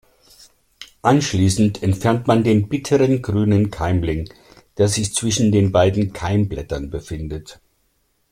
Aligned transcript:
Anschließend 1.03 1.83
entfernt 1.83 2.25
man 2.25 2.43
den 2.43 2.67
bitteren 2.67 3.21
grünen 3.21 3.69
Keimling, 3.69 4.33
der 4.79 4.87
sich 4.87 5.13
zwischen 5.13 5.51
den 5.51 5.71
beiden 5.71 6.11
Keimblättern 6.11 6.89
befindet. 6.89 7.59